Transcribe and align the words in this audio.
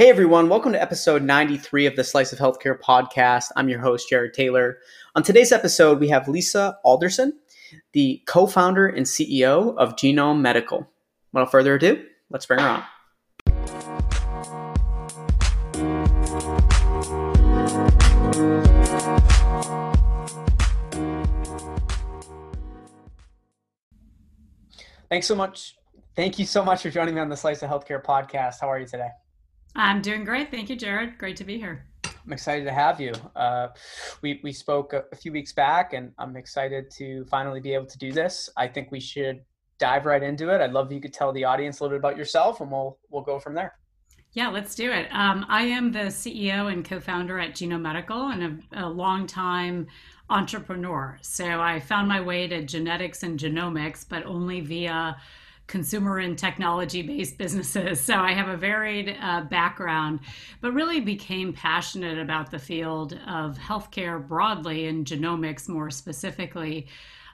Hey 0.00 0.08
everyone, 0.08 0.48
welcome 0.48 0.72
to 0.72 0.80
episode 0.80 1.22
93 1.22 1.84
of 1.84 1.94
the 1.94 2.04
Slice 2.04 2.32
of 2.32 2.38
Healthcare 2.38 2.80
podcast. 2.80 3.48
I'm 3.54 3.68
your 3.68 3.80
host, 3.80 4.08
Jared 4.08 4.32
Taylor. 4.32 4.78
On 5.14 5.22
today's 5.22 5.52
episode, 5.52 6.00
we 6.00 6.08
have 6.08 6.26
Lisa 6.26 6.78
Alderson, 6.84 7.38
the 7.92 8.22
co 8.26 8.46
founder 8.46 8.88
and 8.88 9.04
CEO 9.04 9.76
of 9.76 9.96
Genome 9.96 10.40
Medical. 10.40 10.90
Without 11.34 11.50
further 11.50 11.74
ado, 11.74 12.02
let's 12.30 12.46
bring 12.46 12.60
her 12.60 12.66
on. 12.66 12.82
Thanks 25.10 25.26
so 25.26 25.34
much. 25.34 25.76
Thank 26.16 26.38
you 26.38 26.46
so 26.46 26.64
much 26.64 26.80
for 26.80 26.88
joining 26.88 27.16
me 27.16 27.20
on 27.20 27.28
the 27.28 27.36
Slice 27.36 27.62
of 27.62 27.68
Healthcare 27.68 28.02
podcast. 28.02 28.62
How 28.62 28.70
are 28.70 28.78
you 28.78 28.86
today? 28.86 29.10
I'm 29.74 30.02
doing 30.02 30.24
great. 30.24 30.50
Thank 30.50 30.70
you, 30.70 30.76
Jared. 30.76 31.18
Great 31.18 31.36
to 31.36 31.44
be 31.44 31.58
here. 31.58 31.86
I'm 32.04 32.32
excited 32.32 32.64
to 32.64 32.72
have 32.72 33.00
you. 33.00 33.12
Uh, 33.34 33.68
we, 34.22 34.40
we 34.42 34.52
spoke 34.52 34.92
a, 34.92 35.04
a, 35.12 35.16
few 35.16 35.32
weeks 35.32 35.52
back, 35.52 35.92
and 35.92 36.12
I'm 36.18 36.36
excited 36.36 36.90
to 36.92 37.24
finally 37.26 37.60
be 37.60 37.72
able 37.74 37.86
to 37.86 37.98
do 37.98 38.12
this. 38.12 38.50
I 38.56 38.68
think 38.68 38.90
we 38.90 39.00
should 39.00 39.40
dive 39.78 40.06
right 40.06 40.22
into 40.22 40.54
it. 40.54 40.60
I'd 40.60 40.72
love 40.72 40.86
if 40.86 40.92
you 40.92 41.00
could 41.00 41.14
tell 41.14 41.32
the 41.32 41.44
audience 41.44 41.80
a 41.80 41.84
little 41.84 41.96
bit 41.96 42.00
about 42.00 42.16
yourself, 42.16 42.60
and 42.60 42.70
we'll 42.70 42.98
we'll 43.10 43.22
go 43.22 43.38
from 43.38 43.54
there. 43.54 43.74
Yeah, 44.32 44.48
let's 44.48 44.76
do 44.76 44.92
it. 44.92 45.08
Um, 45.10 45.44
I 45.48 45.62
am 45.62 45.90
the 45.90 46.06
CEO 46.06 46.72
and 46.72 46.84
co-founder 46.84 47.40
at 47.40 47.52
Genome 47.52 47.82
Medical, 47.82 48.28
and 48.28 48.62
a, 48.72 48.86
a 48.86 48.88
long 48.88 49.26
time 49.26 49.88
entrepreneur. 50.28 51.18
So 51.22 51.60
I 51.60 51.80
found 51.80 52.06
my 52.06 52.20
way 52.20 52.46
to 52.46 52.62
genetics 52.64 53.24
and 53.24 53.38
genomics, 53.38 54.06
but 54.08 54.24
only 54.24 54.60
via 54.60 55.16
consumer 55.70 56.18
and 56.18 56.36
technology 56.36 57.00
based 57.00 57.38
businesses. 57.38 58.00
So 58.00 58.16
I 58.16 58.32
have 58.32 58.48
a 58.48 58.56
varied 58.56 59.16
uh, 59.22 59.42
background, 59.42 60.20
but 60.60 60.72
really 60.72 61.00
became 61.00 61.52
passionate 61.52 62.18
about 62.18 62.50
the 62.50 62.58
field 62.58 63.18
of 63.26 63.56
healthcare 63.56 64.26
broadly 64.26 64.86
and 64.86 65.06
genomics 65.06 65.68
more 65.68 65.88
specifically. 65.90 66.88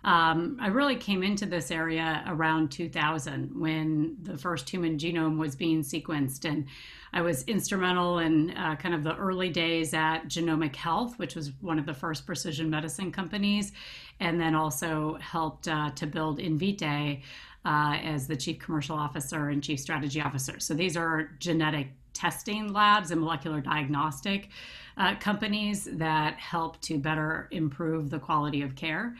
Um, 0.04 0.58
I 0.60 0.68
really 0.68 0.94
came 0.94 1.24
into 1.24 1.46
this 1.46 1.70
area 1.72 2.22
around 2.28 2.70
2000 2.70 3.58
when 3.58 4.16
the 4.22 4.36
first 4.36 4.68
human 4.68 4.98
genome 4.98 5.38
was 5.38 5.56
being 5.56 5.82
sequenced. 5.82 6.44
And 6.44 6.66
I 7.12 7.22
was 7.22 7.42
instrumental 7.44 8.18
in 8.18 8.50
uh, 8.50 8.76
kind 8.76 8.94
of 8.94 9.02
the 9.02 9.16
early 9.16 9.48
days 9.48 9.94
at 9.94 10.28
Genomic 10.28 10.76
Health, 10.76 11.18
which 11.18 11.34
was 11.34 11.50
one 11.60 11.78
of 11.78 11.86
the 11.86 11.94
first 11.94 12.26
precision 12.26 12.68
medicine 12.70 13.10
companies, 13.10 13.72
and 14.20 14.40
then 14.40 14.54
also 14.54 15.16
helped 15.20 15.66
uh, 15.66 15.90
to 15.92 16.06
build 16.06 16.38
Invitae, 16.38 17.22
uh, 17.66 17.98
as 18.02 18.28
the 18.28 18.36
chief 18.36 18.60
commercial 18.60 18.96
officer 18.96 19.48
and 19.48 19.62
chief 19.62 19.80
strategy 19.80 20.20
officer. 20.20 20.60
So 20.60 20.72
these 20.72 20.96
are 20.96 21.32
genetic 21.40 21.88
testing 22.14 22.72
labs 22.72 23.10
and 23.10 23.20
molecular 23.20 23.60
diagnostic 23.60 24.48
uh, 24.96 25.16
companies 25.16 25.88
that 25.92 26.38
help 26.38 26.80
to 26.82 26.96
better 26.96 27.48
improve 27.50 28.08
the 28.08 28.20
quality 28.20 28.62
of 28.62 28.76
care. 28.76 29.16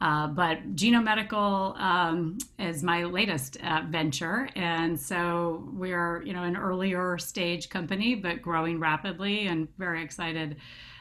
Uh, 0.00 0.28
but 0.28 0.76
Genome 0.76 1.04
Medical 1.04 1.74
um, 1.76 2.38
is 2.60 2.84
my 2.84 3.02
latest 3.02 3.58
uh, 3.64 3.82
venture, 3.88 4.48
and 4.54 4.98
so 4.98 5.68
we're 5.72 6.22
you 6.22 6.32
know 6.32 6.44
an 6.44 6.56
earlier 6.56 7.18
stage 7.18 7.68
company, 7.68 8.14
but 8.14 8.40
growing 8.40 8.78
rapidly, 8.78 9.48
and 9.48 9.66
very 9.76 10.00
excited 10.00 10.56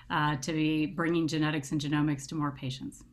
uh, 0.09 0.35
to 0.37 0.51
be 0.51 0.87
bringing 0.87 1.27
genetics 1.27 1.71
and 1.71 1.79
genomics 1.79 2.25
to 2.29 2.33
more 2.33 2.49
patients. 2.49 3.03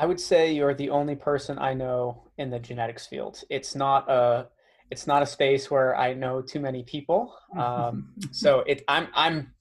I 0.00 0.06
would 0.06 0.18
say 0.18 0.50
you're 0.50 0.72
the 0.72 0.88
only 0.88 1.14
person 1.14 1.58
I 1.58 1.74
know 1.74 2.22
in 2.38 2.48
the 2.48 2.58
genetics 2.58 3.06
field. 3.06 3.44
It's 3.50 3.74
not 3.74 4.10
a 4.10 4.48
it's 4.90 5.06
not 5.06 5.22
a 5.22 5.26
space 5.26 5.70
where 5.70 5.94
I 5.94 6.14
know 6.14 6.40
too 6.40 6.58
many 6.58 6.82
people. 6.82 7.36
Um, 7.56 8.14
so 8.32 8.60
it 8.60 8.82
I'm 8.88 9.08
I'm 9.14 9.52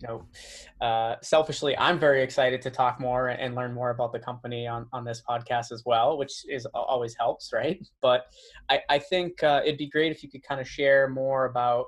you 0.00 0.08
know 0.08 0.26
uh, 0.80 1.16
selfishly 1.22 1.76
I'm 1.76 1.98
very 1.98 2.22
excited 2.22 2.62
to 2.62 2.70
talk 2.70 3.00
more 3.00 3.30
and 3.30 3.56
learn 3.56 3.74
more 3.74 3.90
about 3.90 4.12
the 4.12 4.20
company 4.20 4.68
on 4.68 4.86
on 4.92 5.04
this 5.04 5.22
podcast 5.28 5.72
as 5.72 5.82
well, 5.84 6.16
which 6.16 6.44
is 6.48 6.66
always 6.66 7.16
helps, 7.18 7.52
right? 7.52 7.84
But 8.00 8.26
I 8.70 8.82
I 8.88 9.00
think 9.00 9.42
uh, 9.42 9.62
it'd 9.64 9.76
be 9.76 9.90
great 9.90 10.12
if 10.12 10.22
you 10.22 10.30
could 10.30 10.44
kind 10.44 10.60
of 10.60 10.68
share 10.68 11.08
more 11.08 11.46
about 11.46 11.86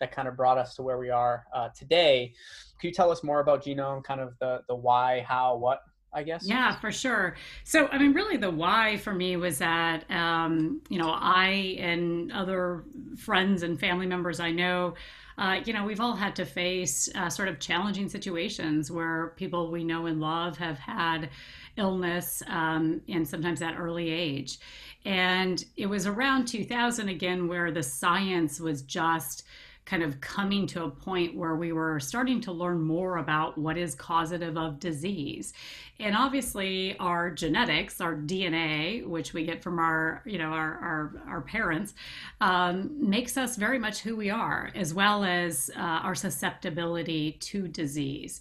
that 0.00 0.10
kind 0.10 0.26
of 0.26 0.38
brought 0.38 0.56
us 0.56 0.74
to 0.76 0.82
where 0.82 0.98
we 0.98 1.10
are 1.10 1.44
uh, 1.54 1.68
today. 1.76 2.32
Could 2.80 2.88
you 2.88 2.94
tell 2.94 3.10
us 3.10 3.22
more 3.22 3.40
about 3.40 3.62
Genome, 3.62 4.02
kind 4.02 4.22
of 4.22 4.38
the 4.40 4.62
the 4.68 4.74
why, 4.74 5.22
how, 5.28 5.58
what 5.58 5.80
I 6.16 6.22
guess. 6.22 6.48
Yeah, 6.48 6.74
for 6.80 6.90
sure. 6.90 7.36
So, 7.64 7.88
I 7.88 7.98
mean, 7.98 8.14
really, 8.14 8.38
the 8.38 8.50
why 8.50 8.96
for 8.96 9.12
me 9.12 9.36
was 9.36 9.58
that, 9.58 10.10
um, 10.10 10.80
you 10.88 10.98
know, 10.98 11.10
I 11.10 11.76
and 11.78 12.32
other 12.32 12.84
friends 13.18 13.62
and 13.62 13.78
family 13.78 14.06
members 14.06 14.40
I 14.40 14.50
know, 14.50 14.94
uh, 15.36 15.60
you 15.66 15.74
know, 15.74 15.84
we've 15.84 16.00
all 16.00 16.16
had 16.16 16.34
to 16.36 16.46
face 16.46 17.10
uh, 17.14 17.28
sort 17.28 17.48
of 17.48 17.60
challenging 17.60 18.08
situations 18.08 18.90
where 18.90 19.34
people 19.36 19.70
we 19.70 19.84
know 19.84 20.06
and 20.06 20.18
love 20.18 20.56
have 20.56 20.78
had 20.78 21.28
illness 21.76 22.42
um, 22.46 23.02
and 23.10 23.28
sometimes 23.28 23.60
at 23.60 23.78
early 23.78 24.08
age. 24.10 24.58
And 25.04 25.62
it 25.76 25.86
was 25.86 26.06
around 26.06 26.46
2000 26.48 27.10
again 27.10 27.46
where 27.46 27.70
the 27.70 27.82
science 27.82 28.58
was 28.58 28.80
just 28.80 29.44
kind 29.86 30.02
of 30.02 30.20
coming 30.20 30.66
to 30.66 30.84
a 30.84 30.90
point 30.90 31.36
where 31.36 31.54
we 31.54 31.72
were 31.72 32.00
starting 32.00 32.40
to 32.40 32.52
learn 32.52 32.82
more 32.82 33.18
about 33.18 33.56
what 33.56 33.78
is 33.78 33.94
causative 33.94 34.58
of 34.58 34.80
disease. 34.80 35.52
And 35.98 36.14
obviously 36.14 36.96
our 36.98 37.30
genetics, 37.30 38.00
our 38.00 38.14
DNA, 38.14 39.06
which 39.06 39.32
we 39.32 39.44
get 39.44 39.62
from 39.62 39.78
our, 39.78 40.22
you 40.26 40.38
know, 40.38 40.50
our, 40.50 40.74
our, 40.78 41.22
our 41.28 41.40
parents, 41.40 41.94
um, 42.40 42.90
makes 42.98 43.36
us 43.36 43.56
very 43.56 43.78
much 43.78 44.00
who 44.00 44.14
we 44.14 44.28
are, 44.28 44.70
as 44.74 44.92
well 44.92 45.24
as 45.24 45.70
uh, 45.76 45.80
our 45.80 46.14
susceptibility 46.14 47.32
to 47.32 47.66
disease. 47.68 48.40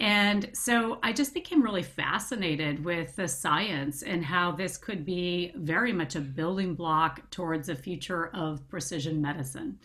And 0.00 0.50
so 0.54 0.98
I 1.02 1.12
just 1.12 1.34
became 1.34 1.62
really 1.62 1.82
fascinated 1.82 2.84
with 2.84 3.14
the 3.14 3.28
science 3.28 4.02
and 4.02 4.24
how 4.24 4.50
this 4.50 4.76
could 4.76 5.04
be 5.04 5.52
very 5.54 5.92
much 5.92 6.16
a 6.16 6.20
building 6.20 6.74
block 6.74 7.30
towards 7.30 7.68
a 7.68 7.76
future 7.76 8.28
of 8.34 8.66
precision 8.68 9.22
medicine. 9.22 9.78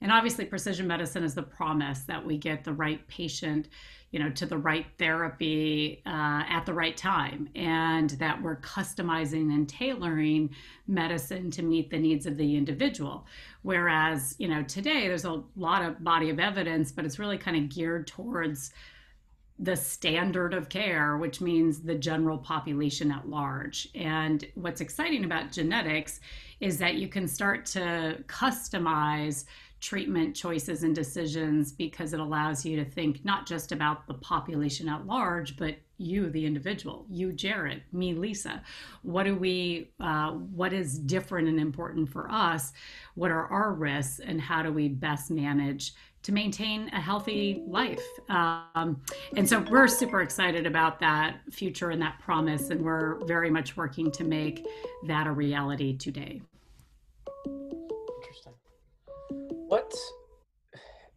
And 0.00 0.10
obviously, 0.10 0.46
precision 0.46 0.86
medicine 0.86 1.24
is 1.24 1.34
the 1.34 1.42
promise 1.42 2.00
that 2.04 2.24
we 2.24 2.38
get 2.38 2.64
the 2.64 2.72
right 2.72 3.06
patient 3.06 3.68
you 4.10 4.18
know 4.18 4.30
to 4.30 4.46
the 4.46 4.58
right 4.58 4.86
therapy 4.98 6.02
uh, 6.06 6.42
at 6.48 6.64
the 6.66 6.74
right 6.74 6.96
time 6.96 7.48
and 7.54 8.10
that 8.10 8.40
we're 8.42 8.56
customizing 8.56 9.54
and 9.54 9.68
tailoring 9.68 10.50
medicine 10.86 11.50
to 11.50 11.62
meet 11.62 11.90
the 11.90 11.98
needs 11.98 12.26
of 12.26 12.36
the 12.36 12.56
individual 12.56 13.26
whereas 13.62 14.34
you 14.38 14.48
know 14.48 14.62
today 14.64 15.06
there's 15.06 15.24
a 15.24 15.42
lot 15.56 15.82
of 15.82 16.02
body 16.02 16.30
of 16.30 16.38
evidence 16.40 16.90
but 16.90 17.04
it's 17.04 17.18
really 17.18 17.38
kind 17.38 17.56
of 17.56 17.68
geared 17.68 18.06
towards 18.06 18.72
the 19.62 19.76
standard 19.76 20.54
of 20.54 20.70
care, 20.70 21.18
which 21.18 21.42
means 21.42 21.80
the 21.80 21.94
general 21.94 22.38
population 22.38 23.12
at 23.12 23.28
large. 23.28 23.88
And 23.94 24.44
what's 24.54 24.80
exciting 24.80 25.24
about 25.24 25.52
genetics 25.52 26.20
is 26.60 26.78
that 26.78 26.94
you 26.94 27.08
can 27.08 27.28
start 27.28 27.66
to 27.66 28.24
customize 28.26 29.44
treatment 29.80 30.36
choices 30.36 30.82
and 30.82 30.94
decisions 30.94 31.72
because 31.72 32.12
it 32.12 32.20
allows 32.20 32.64
you 32.64 32.76
to 32.76 32.84
think 32.84 33.24
not 33.24 33.46
just 33.46 33.72
about 33.72 34.06
the 34.06 34.14
population 34.14 34.88
at 34.88 35.06
large, 35.06 35.56
but 35.56 35.76
you, 35.96 36.30
the 36.30 36.46
individual, 36.46 37.06
you, 37.10 37.32
Jared, 37.32 37.82
me, 37.92 38.14
Lisa. 38.14 38.62
What 39.02 39.24
do 39.24 39.36
we, 39.36 39.90
uh, 40.00 40.30
what 40.30 40.72
is 40.72 40.98
different 40.98 41.48
and 41.48 41.60
important 41.60 42.08
for 42.08 42.30
us? 42.30 42.72
What 43.14 43.30
are 43.30 43.46
our 43.46 43.72
risks 43.72 44.20
and 44.20 44.40
how 44.40 44.62
do 44.62 44.72
we 44.72 44.88
best 44.88 45.30
manage 45.30 45.94
to 46.22 46.32
maintain 46.32 46.88
a 46.92 47.00
healthy 47.00 47.62
life. 47.66 48.02
Um, 48.28 49.00
and 49.36 49.48
so 49.48 49.60
we're 49.70 49.88
super 49.88 50.20
excited 50.20 50.66
about 50.66 51.00
that 51.00 51.38
future 51.50 51.90
and 51.90 52.02
that 52.02 52.18
promise, 52.20 52.70
and 52.70 52.82
we're 52.82 53.24
very 53.24 53.50
much 53.50 53.76
working 53.76 54.10
to 54.12 54.24
make 54.24 54.66
that 55.06 55.26
a 55.26 55.32
reality 55.32 55.96
today. 55.96 56.42
Interesting. 57.46 58.52
What 59.70 59.94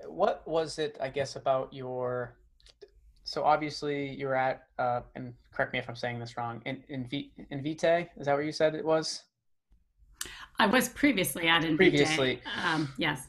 what 0.07 0.47
was 0.47 0.77
it? 0.77 0.95
I 1.01 1.09
guess 1.09 1.35
about 1.35 1.73
your. 1.73 2.37
So 3.23 3.43
obviously 3.43 4.13
you're 4.13 4.35
at, 4.35 4.67
uh, 4.77 5.01
and 5.15 5.33
correct 5.51 5.73
me 5.73 5.79
if 5.79 5.89
I'm 5.89 5.95
saying 5.95 6.19
this 6.19 6.37
wrong. 6.37 6.61
In 6.65 6.83
in 6.87 7.09
Invitae, 7.51 8.09
is 8.15 8.27
that 8.27 8.35
what 8.35 8.45
you 8.45 8.51
said 8.51 8.75
it 8.75 8.85
was? 8.85 9.23
I 10.59 10.67
was 10.67 10.89
previously 10.89 11.47
at 11.47 11.63
Invitae. 11.63 11.77
Previously, 11.77 12.41
um, 12.63 12.93
yes. 12.99 13.27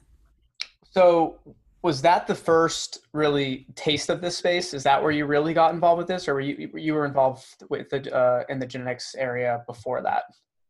So 0.91 1.39
was 1.81 2.03
that 2.03 2.27
the 2.27 2.35
first 2.35 2.99
really 3.15 3.67
taste 3.77 4.11
of 4.11 4.21
this 4.21 4.37
space? 4.37 4.75
Is 4.75 4.83
that 4.83 5.03
where 5.03 5.11
you 5.11 5.25
really 5.25 5.55
got 5.55 5.73
involved 5.73 6.01
with 6.01 6.09
this, 6.09 6.29
or 6.29 6.35
were 6.35 6.43
you 6.43 6.71
you 6.75 6.93
were 6.93 7.07
involved 7.07 7.47
with 7.71 7.89
the 7.89 8.15
uh, 8.15 8.43
in 8.51 8.59
the 8.59 8.67
genetics 8.67 9.15
area 9.15 9.65
before 9.67 10.03
that? 10.03 10.25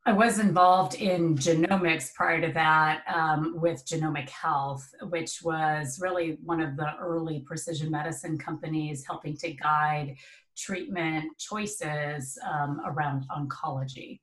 I 0.07 0.13
was 0.13 0.39
involved 0.39 0.97
in 0.97 1.35
genomics 1.35 2.13
prior 2.13 2.39
to 2.43 2.53
that 2.53 3.05
um, 3.09 3.55
with 3.57 3.87
Genomic 3.87 4.29
Health, 4.29 4.87
which 5.09 5.41
was 5.43 5.99
really 5.99 6.37
one 6.45 6.61
of 6.61 6.77
the 6.77 6.89
early 7.01 7.41
precision 7.41 7.91
medicine 7.91 8.37
companies 8.37 9.03
helping 9.07 9.35
to 9.39 9.55
guide 9.55 10.17
treatment 10.59 11.25
choices 11.39 12.39
um, 12.47 12.83
around 12.85 13.25
oncology. 13.35 14.21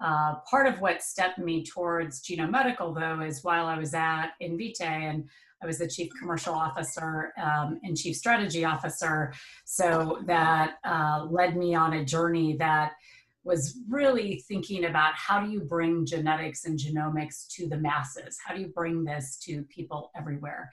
Uh, 0.00 0.36
part 0.50 0.66
of 0.66 0.80
what 0.80 1.02
stepped 1.02 1.38
me 1.38 1.62
towards 1.62 2.22
Genome 2.22 2.50
Medical, 2.50 2.94
though, 2.94 3.20
is 3.20 3.44
while 3.44 3.66
I 3.66 3.76
was 3.76 3.92
at 3.92 4.30
Invitae, 4.40 4.80
and 4.80 5.28
I 5.62 5.66
was 5.66 5.76
the 5.76 5.88
chief 5.88 6.10
commercial 6.18 6.54
officer 6.54 7.34
um, 7.36 7.80
and 7.82 7.94
chief 7.94 8.16
strategy 8.16 8.64
officer. 8.64 9.34
So 9.66 10.20
that 10.24 10.78
uh, 10.84 11.26
led 11.28 11.54
me 11.54 11.74
on 11.74 11.94
a 11.94 12.04
journey 12.04 12.56
that 12.56 12.92
was 13.48 13.78
really 13.88 14.44
thinking 14.46 14.84
about 14.84 15.14
how 15.14 15.40
do 15.40 15.50
you 15.50 15.60
bring 15.60 16.04
genetics 16.04 16.66
and 16.66 16.78
genomics 16.78 17.48
to 17.48 17.66
the 17.66 17.78
masses? 17.78 18.38
How 18.44 18.54
do 18.54 18.60
you 18.60 18.68
bring 18.68 19.04
this 19.04 19.38
to 19.44 19.62
people 19.62 20.10
everywhere? 20.14 20.70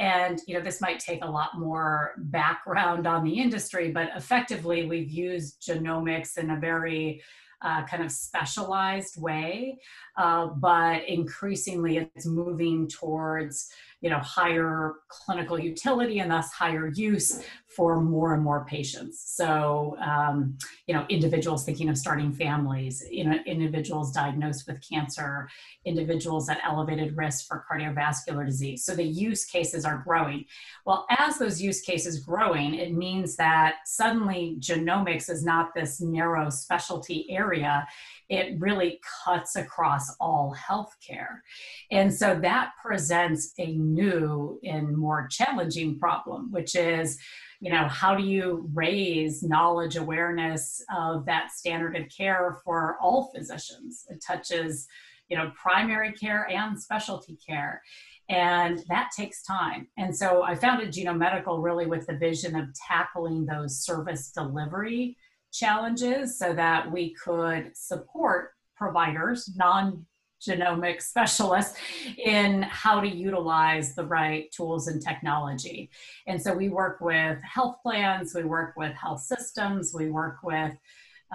And 0.00 0.40
you 0.46 0.54
know, 0.54 0.60
this 0.60 0.80
might 0.80 0.98
take 0.98 1.22
a 1.22 1.30
lot 1.30 1.50
more 1.56 2.14
background 2.18 3.06
on 3.06 3.22
the 3.22 3.38
industry, 3.38 3.92
but 3.92 4.10
effectively, 4.16 4.86
we've 4.86 5.10
used 5.10 5.62
genomics 5.62 6.36
in 6.36 6.50
a 6.50 6.58
very 6.58 7.22
uh, 7.62 7.86
kind 7.86 8.02
of 8.02 8.10
specialized 8.10 9.20
way, 9.20 9.78
uh, 10.18 10.46
but 10.46 11.08
increasingly 11.08 11.96
it's 11.96 12.26
moving 12.26 12.88
towards 12.88 13.70
you 14.06 14.10
know 14.10 14.20
higher 14.20 14.92
clinical 15.08 15.58
utility 15.58 16.20
and 16.20 16.30
thus 16.30 16.52
higher 16.52 16.86
use 16.94 17.42
for 17.66 18.00
more 18.00 18.34
and 18.34 18.42
more 18.44 18.64
patients. 18.64 19.20
So 19.20 19.96
um, 20.00 20.56
you 20.86 20.94
know 20.94 21.04
individuals 21.08 21.64
thinking 21.64 21.88
of 21.88 21.98
starting 21.98 22.32
families 22.32 23.04
you 23.10 23.24
know 23.24 23.36
individuals 23.46 24.12
diagnosed 24.12 24.68
with 24.68 24.78
cancer 24.88 25.48
individuals 25.84 26.48
at 26.48 26.60
elevated 26.64 27.16
risk 27.16 27.48
for 27.48 27.64
cardiovascular 27.68 28.46
disease. 28.46 28.84
So 28.84 28.94
the 28.94 29.02
use 29.02 29.44
cases 29.44 29.84
are 29.84 30.04
growing. 30.06 30.44
Well 30.84 31.04
as 31.18 31.36
those 31.38 31.60
use 31.60 31.80
cases 31.80 32.20
growing 32.20 32.74
it 32.74 32.92
means 32.92 33.34
that 33.38 33.78
suddenly 33.86 34.56
genomics 34.60 35.28
is 35.28 35.44
not 35.44 35.74
this 35.74 36.00
narrow 36.00 36.48
specialty 36.48 37.26
area 37.28 37.84
it 38.28 38.58
really 38.60 39.00
cuts 39.24 39.56
across 39.56 40.14
all 40.20 40.54
healthcare. 40.56 41.40
And 41.90 42.12
so 42.12 42.38
that 42.40 42.70
presents 42.82 43.52
a 43.58 43.76
new 43.76 44.58
and 44.64 44.96
more 44.96 45.28
challenging 45.30 45.98
problem, 45.98 46.50
which 46.50 46.74
is, 46.74 47.18
you 47.60 47.70
know, 47.70 47.88
how 47.88 48.14
do 48.14 48.22
you 48.22 48.68
raise 48.74 49.42
knowledge 49.42 49.96
awareness 49.96 50.82
of 50.94 51.24
that 51.26 51.52
standard 51.52 51.96
of 51.96 52.08
care 52.08 52.58
for 52.64 52.96
all 53.00 53.30
physicians? 53.34 54.04
It 54.10 54.22
touches, 54.26 54.86
you 55.28 55.36
know, 55.36 55.52
primary 55.54 56.12
care 56.12 56.48
and 56.50 56.80
specialty 56.80 57.36
care 57.36 57.82
and 58.28 58.82
that 58.88 59.10
takes 59.16 59.42
time. 59.42 59.86
And 59.96 60.16
so 60.16 60.42
I 60.42 60.56
founded 60.56 60.92
Genome 60.92 61.18
Medical 61.18 61.60
really 61.60 61.86
with 61.86 62.06
the 62.06 62.16
vision 62.16 62.56
of 62.56 62.68
tackling 62.74 63.46
those 63.46 63.84
service 63.84 64.30
delivery 64.30 65.16
challenges 65.56 66.38
so 66.38 66.52
that 66.54 66.90
we 66.90 67.14
could 67.14 67.76
support 67.76 68.52
providers, 68.76 69.50
non 69.56 70.06
genomic 70.40 71.00
specialists 71.02 71.78
in 72.18 72.62
how 72.62 73.00
to 73.00 73.08
utilize 73.08 73.94
the 73.94 74.04
right 74.04 74.50
tools 74.52 74.88
and 74.88 75.02
technology. 75.02 75.90
And 76.26 76.40
so 76.40 76.54
we 76.54 76.68
work 76.68 77.00
with 77.00 77.40
health 77.42 77.76
plans, 77.82 78.34
we 78.34 78.44
work 78.44 78.74
with 78.76 78.94
health 78.94 79.22
systems, 79.22 79.92
we 79.94 80.10
work 80.10 80.38
with 80.42 80.74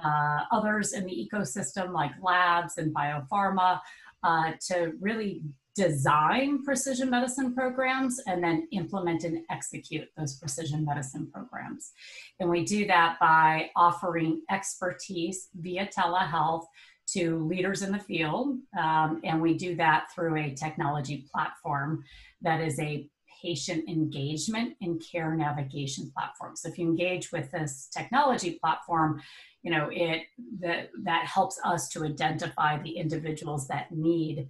uh, 0.03 0.41
others 0.51 0.93
in 0.93 1.05
the 1.05 1.29
ecosystem 1.33 1.91
like 1.91 2.11
labs 2.21 2.77
and 2.77 2.93
biopharma 2.93 3.79
uh, 4.23 4.51
to 4.67 4.93
really 4.99 5.43
design 5.75 6.63
precision 6.63 7.09
medicine 7.09 7.53
programs 7.53 8.19
and 8.27 8.43
then 8.43 8.67
implement 8.71 9.23
and 9.23 9.39
execute 9.49 10.07
those 10.17 10.37
precision 10.37 10.83
medicine 10.85 11.29
programs. 11.33 11.91
And 12.39 12.49
we 12.49 12.65
do 12.65 12.85
that 12.87 13.17
by 13.19 13.69
offering 13.75 14.41
expertise 14.49 15.47
via 15.55 15.87
telehealth 15.87 16.65
to 17.13 17.39
leaders 17.45 17.81
in 17.81 17.91
the 17.91 17.99
field. 17.99 18.57
Um, 18.77 19.21
and 19.23 19.41
we 19.41 19.57
do 19.57 19.75
that 19.75 20.07
through 20.13 20.37
a 20.37 20.53
technology 20.53 21.25
platform 21.33 22.03
that 22.41 22.61
is 22.61 22.79
a 22.79 23.07
patient 23.41 23.89
engagement 23.89 24.75
and 24.81 25.01
care 25.01 25.35
navigation 25.35 26.11
platform. 26.15 26.55
So 26.55 26.69
if 26.69 26.77
you 26.77 26.85
engage 26.87 27.31
with 27.31 27.49
this 27.51 27.89
technology 27.95 28.59
platform, 28.61 29.21
you 29.63 29.71
know, 29.71 29.89
it 29.91 30.23
that 30.59 30.89
that 31.03 31.25
helps 31.25 31.59
us 31.63 31.89
to 31.89 32.03
identify 32.03 32.81
the 32.81 32.91
individuals 32.91 33.67
that 33.67 33.91
need 33.91 34.47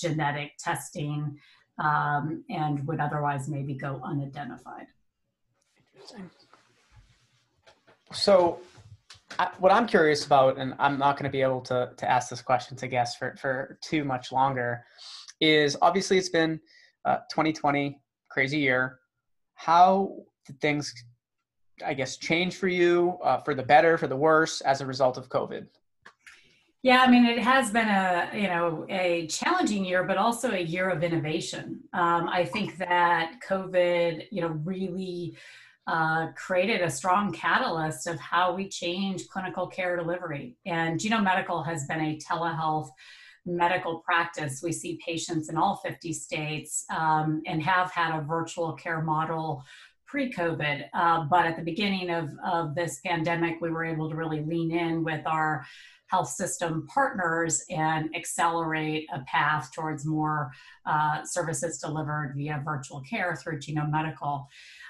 genetic 0.00 0.52
testing 0.58 1.38
um, 1.78 2.44
and 2.50 2.86
would 2.86 3.00
otherwise 3.00 3.48
maybe 3.48 3.74
go 3.74 4.00
unidentified. 4.04 4.86
Interesting. 5.94 6.30
So, 8.12 8.60
I, 9.38 9.50
what 9.58 9.72
I'm 9.72 9.86
curious 9.86 10.26
about, 10.26 10.58
and 10.58 10.74
I'm 10.78 10.98
not 10.98 11.16
going 11.16 11.24
to 11.24 11.30
be 11.30 11.42
able 11.42 11.60
to, 11.62 11.92
to 11.96 12.10
ask 12.10 12.30
this 12.30 12.42
question 12.42 12.76
to 12.78 12.88
guests 12.88 13.16
for, 13.16 13.36
for 13.40 13.78
too 13.82 14.04
much 14.04 14.32
longer, 14.32 14.84
is 15.40 15.76
obviously 15.80 16.18
it's 16.18 16.28
been 16.28 16.60
uh, 17.04 17.18
2020, 17.30 18.00
crazy 18.28 18.58
year. 18.58 18.98
How 19.54 20.16
did 20.46 20.60
things, 20.60 20.92
I 21.84 21.94
guess, 21.94 22.16
change 22.16 22.56
for 22.56 22.68
you 22.68 23.18
uh, 23.22 23.38
for 23.38 23.54
the 23.54 23.62
better, 23.62 23.96
for 23.96 24.08
the 24.08 24.16
worse 24.16 24.60
as 24.62 24.80
a 24.80 24.86
result 24.86 25.16
of 25.16 25.28
COVID? 25.28 25.66
Yeah, 26.82 27.02
I 27.02 27.10
mean, 27.10 27.26
it 27.26 27.38
has 27.38 27.70
been 27.70 27.88
a 27.88 28.30
you 28.34 28.48
know 28.48 28.86
a 28.88 29.26
challenging 29.26 29.84
year, 29.84 30.02
but 30.04 30.16
also 30.16 30.52
a 30.52 30.60
year 30.60 30.88
of 30.88 31.02
innovation. 31.02 31.80
Um, 31.92 32.28
I 32.28 32.44
think 32.46 32.78
that 32.78 33.34
COVID, 33.46 34.26
you 34.30 34.40
know, 34.40 34.48
really 34.64 35.36
uh, 35.86 36.28
created 36.36 36.80
a 36.80 36.90
strong 36.90 37.32
catalyst 37.32 38.06
of 38.06 38.18
how 38.18 38.54
we 38.54 38.68
change 38.68 39.28
clinical 39.28 39.66
care 39.66 39.96
delivery. 39.96 40.56
And 40.64 40.98
Genome 40.98 41.24
Medical 41.24 41.62
has 41.62 41.86
been 41.86 42.00
a 42.00 42.18
telehealth 42.18 42.88
medical 43.44 43.98
practice. 43.98 44.62
We 44.62 44.72
see 44.72 45.00
patients 45.04 45.50
in 45.50 45.56
all 45.56 45.76
50 45.76 46.12
states 46.12 46.84
um, 46.90 47.42
and 47.46 47.62
have 47.62 47.90
had 47.90 48.18
a 48.18 48.22
virtual 48.22 48.72
care 48.74 49.02
model 49.02 49.64
pre-COVID. 50.06 50.84
Uh, 50.92 51.24
but 51.24 51.46
at 51.46 51.56
the 51.56 51.62
beginning 51.62 52.10
of, 52.10 52.30
of 52.44 52.74
this 52.74 53.00
pandemic, 53.04 53.60
we 53.60 53.70
were 53.70 53.84
able 53.84 54.10
to 54.10 54.16
really 54.16 54.42
lean 54.42 54.72
in 54.72 55.04
with 55.04 55.26
our 55.26 55.64
health 56.10 56.28
system 56.28 56.86
partners 56.92 57.64
and 57.70 58.14
accelerate 58.16 59.06
a 59.12 59.20
path 59.20 59.70
towards 59.72 60.04
more 60.04 60.50
uh, 60.86 61.24
services 61.24 61.78
delivered 61.78 62.34
via 62.36 62.60
virtual 62.64 63.00
care 63.02 63.36
through 63.36 63.58
Genome 63.58 63.90
Medical. 63.90 64.48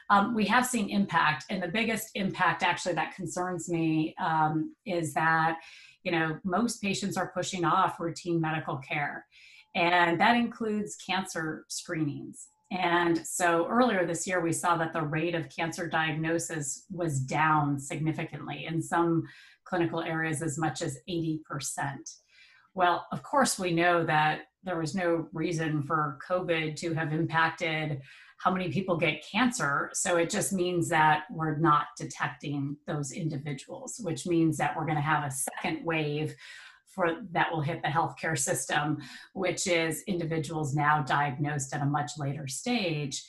Um, 0.08 0.34
we 0.34 0.46
have 0.46 0.66
seen 0.66 0.88
impact, 0.88 1.44
and 1.50 1.62
the 1.62 1.68
biggest 1.68 2.10
impact 2.14 2.62
actually 2.62 2.94
that 2.94 3.14
concerns 3.14 3.68
me 3.68 4.14
um, 4.20 4.74
is 4.86 5.14
that 5.14 5.58
you 6.02 6.10
know 6.10 6.38
most 6.42 6.82
patients 6.82 7.16
are 7.16 7.30
pushing 7.34 7.64
off 7.64 8.00
routine 8.00 8.40
medical 8.40 8.78
care, 8.78 9.26
and 9.74 10.20
that 10.20 10.36
includes 10.36 10.96
cancer 10.96 11.64
screenings. 11.68 12.48
And 12.72 13.26
so 13.26 13.66
earlier 13.68 14.06
this 14.06 14.26
year, 14.26 14.40
we 14.40 14.52
saw 14.52 14.76
that 14.76 14.92
the 14.92 15.02
rate 15.02 15.34
of 15.34 15.48
cancer 15.48 15.88
diagnosis 15.88 16.84
was 16.88 17.18
down 17.18 17.80
significantly 17.80 18.66
in 18.66 18.80
some 18.80 19.24
clinical 19.70 20.02
areas 20.02 20.42
as 20.42 20.58
much 20.58 20.82
as 20.82 20.98
80%. 21.08 21.38
Well, 22.74 23.06
of 23.12 23.22
course, 23.22 23.58
we 23.58 23.72
know 23.72 24.04
that 24.04 24.42
there 24.64 24.78
was 24.78 24.94
no 24.94 25.28
reason 25.32 25.82
for 25.84 26.18
COVID 26.28 26.76
to 26.76 26.92
have 26.94 27.12
impacted 27.12 28.02
how 28.38 28.50
many 28.50 28.70
people 28.70 28.96
get 28.96 29.24
cancer. 29.24 29.90
So 29.92 30.16
it 30.16 30.28
just 30.28 30.52
means 30.52 30.88
that 30.88 31.24
we're 31.30 31.56
not 31.56 31.86
detecting 31.96 32.76
those 32.86 33.12
individuals, 33.12 34.00
which 34.02 34.26
means 34.26 34.56
that 34.56 34.76
we're 34.76 34.86
going 34.86 34.96
to 34.96 35.02
have 35.02 35.24
a 35.24 35.30
second 35.30 35.84
wave 35.84 36.34
for 36.86 37.18
that 37.30 37.52
will 37.52 37.60
hit 37.60 37.82
the 37.82 37.88
healthcare 37.88 38.36
system, 38.36 38.98
which 39.34 39.66
is 39.66 40.02
individuals 40.08 40.74
now 40.74 41.02
diagnosed 41.02 41.72
at 41.74 41.82
a 41.82 41.86
much 41.86 42.12
later 42.18 42.48
stage 42.48 43.24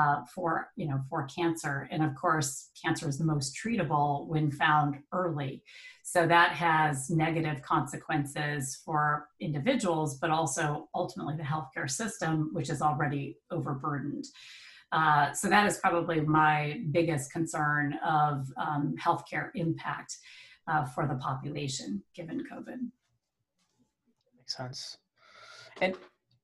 uh, 0.00 0.24
for 0.34 0.70
you 0.76 0.86
know 0.88 1.00
for 1.08 1.26
cancer. 1.26 1.88
And 1.90 2.02
of 2.02 2.14
course 2.14 2.70
cancer 2.82 3.08
is 3.08 3.18
the 3.18 3.24
most 3.24 3.56
treatable 3.56 4.26
when 4.26 4.50
found 4.50 4.98
early. 5.12 5.62
So 6.02 6.26
that 6.26 6.52
has 6.52 7.10
negative 7.10 7.62
consequences 7.62 8.80
for 8.84 9.28
individuals 9.40 10.18
but 10.18 10.30
also 10.30 10.88
ultimately 10.94 11.36
the 11.36 11.42
healthcare 11.42 11.90
system 11.90 12.50
which 12.52 12.70
is 12.70 12.80
already 12.82 13.38
overburdened. 13.50 14.24
Uh, 14.92 15.32
so 15.32 15.48
that 15.48 15.66
is 15.66 15.78
probably 15.78 16.20
my 16.20 16.80
biggest 16.90 17.32
concern 17.32 17.94
of 18.04 18.46
um, 18.56 18.94
healthcare 19.00 19.50
impact 19.54 20.16
uh, 20.66 20.84
for 20.84 21.06
the 21.06 21.14
population 21.16 22.02
given 22.14 22.42
covid. 22.50 22.80
Makes 24.36 24.56
sense. 24.56 24.96
And 25.80 25.94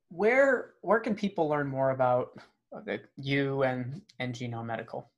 where 0.08 0.74
where 0.82 1.00
can 1.00 1.14
people 1.14 1.48
learn 1.48 1.66
more 1.66 1.90
about 1.90 2.38
you 3.16 3.62
and 3.62 4.02
and 4.18 4.34
Genome 4.34 4.66
Medical? 4.66 5.10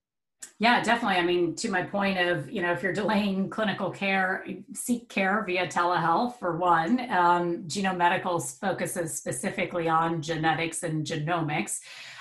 Yeah, 0.61 0.83
definitely. 0.83 1.19
I 1.19 1.25
mean, 1.25 1.55
to 1.57 1.71
my 1.71 1.83
point 1.85 2.19
of, 2.19 2.51
you 2.51 2.63
know, 2.63 2.73
if 2.73 2.83
you're 2.83 2.93
delaying 2.93 3.49
clinical 3.49 3.91
care, 3.91 4.45
seek 4.75 5.09
care 5.09 5.45
via 5.45 5.69
telehealth 5.69 6.41
for 6.41 6.57
one. 6.57 6.99
Um, 7.13 7.63
Genome 7.69 7.99
Medical 7.99 8.41
focuses 8.41 9.17
specifically 9.17 9.89
on 9.89 10.21
genetics 10.21 10.83
and 10.83 11.07
genomics. 11.07 11.79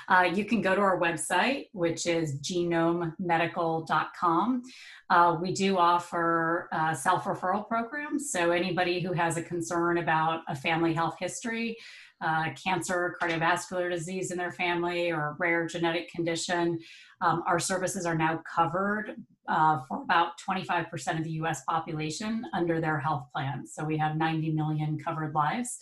Uh, 0.10 0.30
you 0.34 0.46
can 0.46 0.62
go 0.62 0.74
to 0.74 0.80
our 0.82 0.98
website, 1.00 1.68
which 1.74 2.06
is 2.06 2.40
genomemedical.com. 2.40 4.64
Uh, 5.10 5.38
we 5.42 5.52
do 5.52 5.78
offer 5.78 6.70
uh, 6.72 6.94
self 6.94 7.26
referral 7.26 7.68
programs. 7.68 8.32
So, 8.32 8.52
anybody 8.52 9.02
who 9.02 9.12
has 9.14 9.36
a 9.36 9.42
concern 9.42 9.98
about 9.98 10.44
a 10.48 10.56
family 10.56 10.94
health 10.94 11.18
history, 11.20 11.76
uh, 12.22 12.50
cancer, 12.62 13.16
cardiovascular 13.22 13.90
disease 13.92 14.32
in 14.32 14.38
their 14.38 14.52
family, 14.52 15.12
or 15.12 15.36
rare 15.40 15.68
genetic 15.68 16.10
condition. 16.10 16.80
Um, 17.22 17.44
our 17.48 17.60
services 17.60 18.06
are 18.06 18.16
now 18.16 18.42
covered 18.56 19.16
uh, 19.48 19.82
for 19.88 20.02
about 20.02 20.34
25% 20.48 21.18
of 21.18 21.24
the 21.24 21.32
US 21.32 21.64
population 21.66 22.44
under 22.54 22.82
their 22.82 23.00
health 23.00 23.28
plans. 23.34 23.74
So 23.74 23.84
we 23.84 23.98
have 23.98 24.18
90 24.18 24.52
million 24.52 24.98
covered 25.00 25.34
lives. 25.34 25.78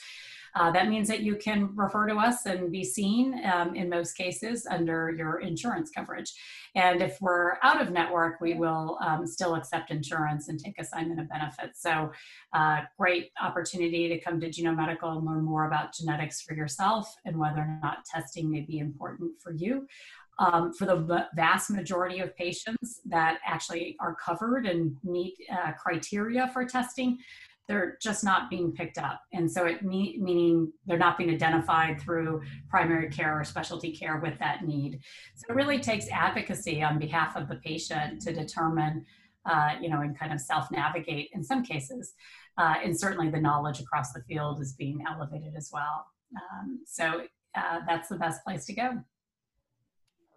Uh, 0.55 0.71
that 0.71 0.87
means 0.87 1.07
that 1.09 1.19
you 1.21 1.35
can 1.35 1.69
refer 1.75 2.07
to 2.07 2.15
us 2.15 2.45
and 2.45 2.71
be 2.71 2.83
seen 2.83 3.41
um, 3.45 3.75
in 3.75 3.89
most 3.89 4.13
cases 4.13 4.65
under 4.69 5.11
your 5.11 5.41
insurance 5.41 5.91
coverage. 5.91 6.31
And 6.75 7.01
if 7.01 7.17
we're 7.19 7.57
out 7.61 7.81
of 7.81 7.91
network, 7.91 8.39
we 8.39 8.53
will 8.53 8.97
um, 9.01 9.27
still 9.27 9.55
accept 9.55 9.91
insurance 9.91 10.47
and 10.47 10.57
take 10.57 10.79
assignment 10.79 11.19
of 11.19 11.29
benefits. 11.29 11.81
So, 11.81 12.11
uh, 12.53 12.81
great 12.97 13.31
opportunity 13.41 14.07
to 14.09 14.19
come 14.19 14.39
to 14.39 14.49
Genome 14.49 14.77
Medical 14.77 15.17
and 15.17 15.25
learn 15.25 15.43
more 15.43 15.67
about 15.67 15.93
genetics 15.93 16.41
for 16.41 16.53
yourself 16.53 17.13
and 17.25 17.37
whether 17.37 17.59
or 17.59 17.79
not 17.83 18.05
testing 18.05 18.49
may 18.49 18.61
be 18.61 18.79
important 18.79 19.31
for 19.41 19.53
you. 19.53 19.87
Um, 20.37 20.73
for 20.73 20.85
the 20.85 21.27
vast 21.33 21.69
majority 21.69 22.19
of 22.19 22.35
patients 22.35 22.99
that 23.05 23.39
actually 23.45 23.95
are 24.01 24.15
covered 24.15 24.65
and 24.65 24.97
meet 25.01 25.35
uh, 25.49 25.71
criteria 25.71 26.49
for 26.49 26.65
testing, 26.65 27.19
they're 27.67 27.97
just 28.01 28.23
not 28.23 28.49
being 28.49 28.71
picked 28.71 28.97
up. 28.97 29.21
And 29.33 29.51
so 29.51 29.65
it 29.65 29.83
me- 29.83 30.17
meaning 30.21 30.71
they're 30.85 30.97
not 30.97 31.17
being 31.17 31.31
identified 31.31 31.99
through 31.99 32.41
primary 32.69 33.09
care 33.09 33.39
or 33.39 33.43
specialty 33.43 33.91
care 33.91 34.19
with 34.19 34.37
that 34.39 34.63
need. 34.65 34.99
So 35.35 35.45
it 35.49 35.55
really 35.55 35.79
takes 35.79 36.07
advocacy 36.09 36.83
on 36.83 36.99
behalf 36.99 37.35
of 37.35 37.47
the 37.47 37.55
patient 37.55 38.21
to 38.21 38.33
determine, 38.33 39.05
uh, 39.45 39.75
you 39.81 39.89
know, 39.89 40.01
and 40.01 40.17
kind 40.17 40.31
of 40.31 40.39
self-navigate 40.39 41.29
in 41.33 41.43
some 41.43 41.63
cases. 41.63 42.13
Uh, 42.57 42.75
and 42.83 42.97
certainly 42.97 43.29
the 43.29 43.41
knowledge 43.41 43.79
across 43.79 44.13
the 44.13 44.21
field 44.27 44.61
is 44.61 44.73
being 44.73 45.03
elevated 45.07 45.55
as 45.57 45.69
well. 45.73 46.05
Um, 46.35 46.81
so 46.85 47.23
uh, 47.55 47.79
that's 47.87 48.09
the 48.09 48.17
best 48.17 48.43
place 48.43 48.65
to 48.65 48.73
go. 48.73 49.03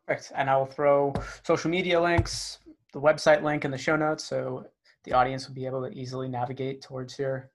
Perfect. 0.07 0.33
And 0.35 0.49
I 0.49 0.57
will 0.57 0.67
throw 0.67 1.13
social 1.43 1.71
media 1.71 2.01
links, 2.01 2.59
the 2.93 3.01
website 3.01 3.43
link 3.43 3.65
in 3.65 3.71
the 3.71 3.79
show 3.79 3.97
notes. 3.97 4.25
So 4.25 4.67
the 5.05 5.13
audience 5.13 5.49
will 5.49 5.55
be 5.55 5.67
able 5.67 5.87
to 5.89 5.93
easily 5.97 6.29
navigate 6.29 6.83
towards 6.83 7.19
your 7.19 7.51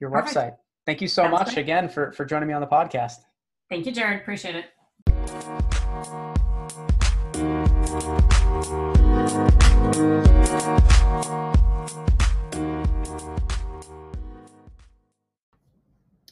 your 0.00 0.10
Perfect. 0.10 0.36
website. 0.36 0.56
Thank 0.86 1.00
you 1.00 1.08
so 1.08 1.22
That's 1.22 1.32
much 1.32 1.54
great. 1.54 1.58
again 1.58 1.88
for 1.88 2.12
for 2.12 2.24
joining 2.24 2.48
me 2.48 2.54
on 2.54 2.60
the 2.60 2.66
podcast. 2.66 3.16
Thank 3.68 3.86
you, 3.86 3.92
Jared. 3.92 4.20
Appreciate 4.20 4.56
it. 4.56 4.64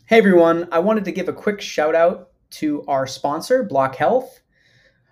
Hey 0.08 0.18
everyone, 0.18 0.68
I 0.70 0.78
wanted 0.78 1.04
to 1.06 1.12
give 1.12 1.28
a 1.28 1.32
quick 1.32 1.60
shout 1.60 1.96
out 1.96 2.30
to 2.50 2.84
our 2.86 3.08
sponsor, 3.08 3.64
Block 3.64 3.96
Health. 3.96 4.40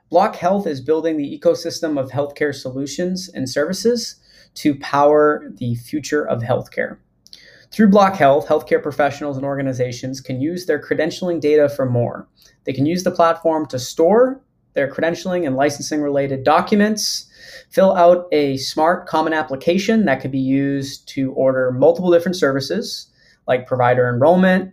Block 0.09 0.37
Health 0.37 0.69
is 0.69 0.81
building 0.81 1.17
the 1.17 1.39
ecosystem 1.39 1.99
of 1.99 2.11
healthcare 2.13 2.55
solutions 2.55 3.29
and 3.29 3.51
services 3.51 4.17
to 4.55 4.75
power 4.77 5.51
the 5.55 5.75
future 5.77 6.27
of 6.27 6.43
healthcare. 6.43 6.99
Through 7.71 7.91
Block 7.91 8.15
Health, 8.15 8.47
healthcare 8.47 8.83
professionals 8.83 9.37
and 9.37 9.45
organizations 9.45 10.21
can 10.21 10.41
use 10.41 10.67
their 10.67 10.81
credentialing 10.81 11.41
data 11.41 11.69
for 11.69 11.85
more. 11.91 12.29
They 12.65 12.73
can 12.73 12.87
use 12.87 13.03
the 13.03 13.11
platform 13.11 13.67
to 13.67 13.79
store 13.79 14.41
their 14.75 14.93
credentialing 14.93 15.47
and 15.47 15.57
licensing 15.57 16.03
related 16.03 16.45
documents, 16.45 17.27
fill 17.71 17.95
out 17.97 18.27
a 18.33 18.57
smart 18.59 19.07
common 19.07 19.33
application 19.33 20.05
that 20.05 20.21
can 20.21 20.31
be 20.31 20.39
used 20.39 21.09
to 21.09 21.33
order 21.33 21.71
multiple 21.73 22.11
different 22.13 22.37
services 22.37 23.09
like 23.47 23.67
provider 23.67 24.09
enrollment, 24.09 24.73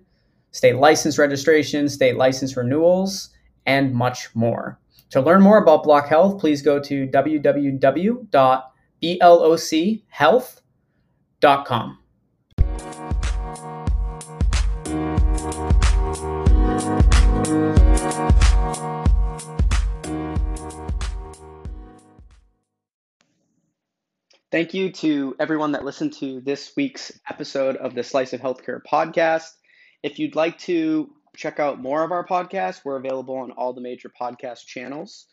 state 0.51 0.77
license 0.77 1.17
registration, 1.17 1.87
state 1.87 2.17
license 2.17 2.57
renewals, 2.57 3.29
and 3.65 3.93
much 3.93 4.33
more. 4.35 4.79
To 5.11 5.21
learn 5.21 5.41
more 5.41 5.57
about 5.57 5.83
Block 5.83 6.07
Health, 6.07 6.39
please 6.39 6.61
go 6.61 6.79
to 6.79 7.07
www 7.07 8.70
blockhealth.com. 9.03 11.97
Thank 24.51 24.73
you 24.73 24.91
to 24.91 25.33
everyone 25.39 25.71
that 25.71 25.85
listened 25.85 26.11
to 26.13 26.41
this 26.41 26.73
week's 26.75 27.17
episode 27.29 27.77
of 27.77 27.95
the 27.95 28.03
Slice 28.03 28.33
of 28.33 28.41
Healthcare 28.41 28.81
podcast. 28.85 29.47
If 30.03 30.19
you'd 30.19 30.35
like 30.35 30.57
to 30.59 31.09
check 31.37 31.61
out 31.61 31.81
more 31.81 32.03
of 32.03 32.11
our 32.11 32.27
podcasts, 32.27 32.81
we're 32.83 32.97
available 32.97 33.37
on 33.37 33.51
all 33.51 33.71
the 33.71 33.79
major 33.79 34.09
podcast 34.09 34.65
channels. 34.65 35.27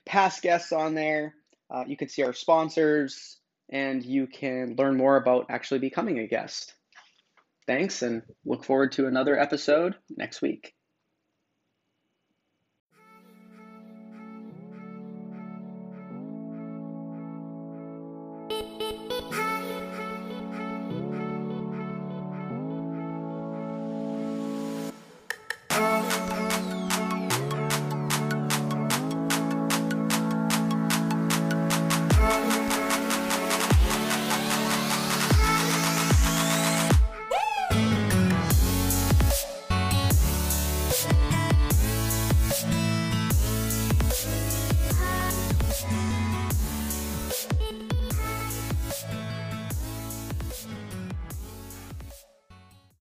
past 0.07 0.41
guests 0.41 0.73
on 0.73 0.95
there. 0.95 1.35
Uh, 1.69 1.83
you 1.87 1.97
can 1.97 2.09
see 2.09 2.23
our 2.23 2.33
sponsors 2.33 3.41
and 3.69 4.03
you 4.05 4.29
can 4.29 4.77
learn 4.79 4.97
more 4.97 5.17
about 5.17 5.47
actually 5.51 5.81
becoming 5.81 6.21
a 6.21 6.29
guest. 6.29 6.73
Thanks 7.67 8.03
and 8.03 8.23
look 8.47 8.63
forward 8.65 8.93
to 8.93 9.09
another 9.09 9.37
episode 9.39 9.97
next 10.17 10.41
week. 10.41 10.73